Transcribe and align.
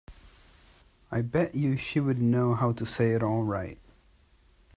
I 1.11 1.21
bet 1.21 1.53
you 1.53 1.77
she'd 1.77 2.19
know 2.19 2.55
how 2.55 2.71
to 2.71 2.87
say 2.87 3.11
it 3.11 3.21
all 3.21 3.43
right. 3.43 3.77